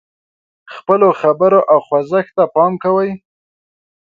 خپلو 0.75 1.07
خبرو 1.21 1.59
او 1.71 1.77
خوځښت 1.87 2.31
ته 2.37 2.43
پام 2.55 2.73
کوي. 2.83 3.11